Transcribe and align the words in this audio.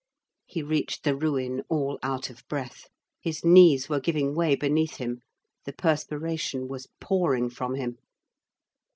He 0.47 0.63
reached 0.63 1.03
the 1.03 1.15
ruin 1.15 1.61
all 1.69 1.99
out 2.01 2.31
of 2.31 2.41
breath. 2.49 2.87
His 3.21 3.45
knees 3.45 3.87
were 3.87 3.99
giving 3.99 4.33
way 4.33 4.55
beneath 4.55 4.95
him; 4.97 5.21
the 5.65 5.73
perspiration 5.73 6.67
was 6.67 6.87
pouring 6.99 7.51
from 7.51 7.75
him. 7.75 7.99